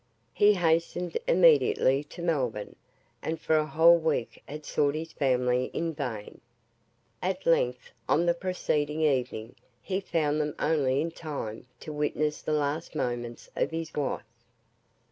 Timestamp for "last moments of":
12.51-13.69